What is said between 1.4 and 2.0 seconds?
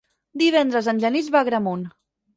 a Agramunt.